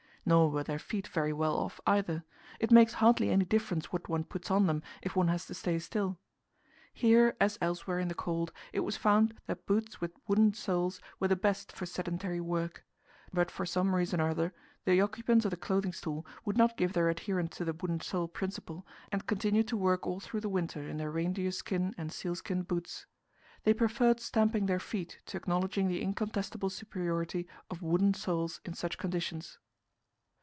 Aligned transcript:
Nor 0.23 0.51
were 0.51 0.63
their 0.63 0.77
feet 0.77 1.07
very 1.07 1.33
well 1.33 1.57
off 1.57 1.81
either; 1.87 2.23
it 2.59 2.69
makes 2.69 2.93
hardly 2.93 3.31
any 3.31 3.43
difference 3.43 3.91
what 3.91 4.07
one 4.07 4.23
puts 4.23 4.51
on 4.51 4.67
them 4.67 4.83
if 5.01 5.15
one 5.15 5.29
has 5.29 5.47
to 5.47 5.55
stay 5.55 5.79
still. 5.79 6.19
Here, 6.93 7.35
as 7.41 7.57
elsewhere 7.59 7.97
in 7.97 8.07
the 8.07 8.13
cold, 8.13 8.53
it 8.71 8.81
was 8.81 8.95
found 8.95 9.39
that 9.47 9.65
boots 9.65 9.99
with 9.99 10.11
wooden 10.27 10.53
soles 10.53 11.01
were 11.19 11.27
the 11.27 11.35
best 11.35 11.71
for 11.71 11.87
sedentary 11.87 12.39
work; 12.39 12.85
but 13.33 13.49
for 13.49 13.65
some 13.65 13.95
reason 13.95 14.21
or 14.21 14.29
other 14.29 14.53
the 14.85 15.01
occupants 15.01 15.43
of 15.43 15.49
the 15.49 15.57
Clothing 15.57 15.91
Store 15.91 16.23
would 16.45 16.55
not 16.55 16.77
give 16.77 16.93
their 16.93 17.09
adherence 17.09 17.57
to 17.57 17.65
the 17.65 17.73
wooden 17.73 17.99
sole 17.99 18.27
principle, 18.27 18.85
and 19.11 19.25
continued 19.25 19.67
to 19.69 19.75
work 19.75 20.05
all 20.05 20.19
through 20.19 20.41
the 20.41 20.49
winter 20.49 20.87
in 20.87 20.97
their 20.97 21.09
reindeer 21.09 21.49
skin 21.51 21.95
and 21.97 22.11
sealskin 22.13 22.61
boots. 22.61 23.07
They 23.63 23.73
preferred 23.73 24.19
stamping 24.19 24.67
their 24.67 24.79
feet 24.79 25.19
to 25.25 25.37
acknowledging 25.37 25.87
the 25.87 26.03
incontestable 26.03 26.69
superiority 26.69 27.47
of 27.71 27.81
wooden 27.81 28.13
soles 28.13 28.61
in 28.63 28.75
such 28.75 28.99
conditions. 28.99 29.57